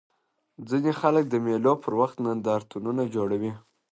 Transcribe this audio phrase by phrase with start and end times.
[0.69, 3.51] ځيني خلک د مېلو پر وخت نندارتونونه جوړوي.